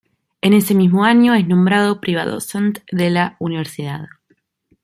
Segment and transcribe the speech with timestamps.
[0.41, 4.07] En ese mismo año es nombrado "privatdozent" de la universidad.